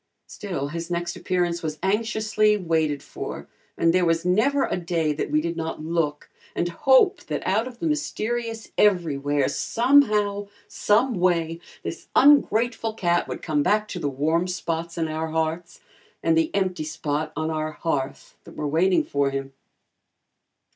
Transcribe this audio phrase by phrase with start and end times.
[0.25, 5.29] Still, his next appearance was anxiously waited for and there was never a day that
[5.29, 12.07] we did not look and hope that out of the mysterious everywhere, somehow, someway, this
[12.15, 15.81] ungrateful cat would come back to the warm spots in our hearts,
[16.23, 19.53] and the empty spot on our hearth that were waiting for him.